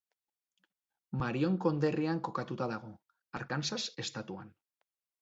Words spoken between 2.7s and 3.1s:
dago,